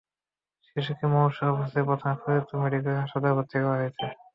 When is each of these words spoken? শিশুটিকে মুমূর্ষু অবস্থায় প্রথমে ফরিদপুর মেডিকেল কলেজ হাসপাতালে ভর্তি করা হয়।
শিশুটিকে 0.65 1.05
মুমূর্ষু 1.07 1.41
অবস্থায় 1.51 1.85
প্রথমে 1.89 2.15
ফরিদপুর 2.21 2.57
মেডিকেল 2.61 2.85
কলেজ 2.87 3.01
হাসপাতালে 3.03 3.35
ভর্তি 3.37 3.55
করা 3.57 3.71
হয়। 3.73 3.91